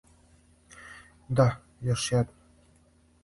[1.39, 1.45] Да,
[1.89, 2.35] још једно.